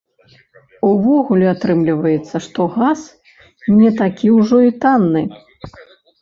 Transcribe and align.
Увогуле, 0.91 1.45
атрымліваецца, 1.51 2.35
што 2.45 2.65
газ 2.79 3.01
не 3.77 3.93
такі 4.01 4.27
ўжо 4.39 4.57
і 4.71 4.75
танны. 4.87 5.23